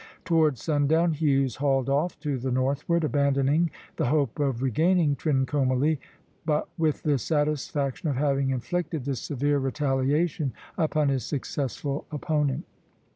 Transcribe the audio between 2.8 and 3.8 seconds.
abandoning